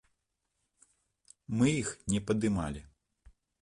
Мы 1.61 1.67
іх 1.81 1.89
не 2.15 2.19
падымалі. 2.31 2.81